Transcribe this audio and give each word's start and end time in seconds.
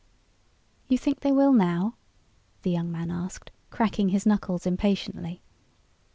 "You 0.87 0.97
think 0.97 1.19
they 1.19 1.31
will 1.31 1.53
now?" 1.53 1.95
the 2.63 2.71
young 2.71 2.91
man 2.91 3.11
asked, 3.11 3.51
cracking 3.69 4.09
his 4.09 4.25
knuckles 4.25 4.65
impatiently. 4.65 5.43